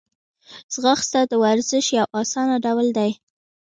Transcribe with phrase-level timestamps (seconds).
[0.73, 3.11] ځغاسته د ورزش یو آسانه ډول دی